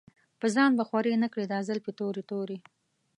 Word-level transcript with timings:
پۀ 0.39 0.47
ځان 0.55 0.71
به 0.77 0.83
خوَرې 0.87 1.13
نۀ 1.21 1.27
کړې 1.33 1.45
دا 1.51 1.59
زلفې 1.67 1.91
تورې 1.99 2.23
تورې 2.29 2.57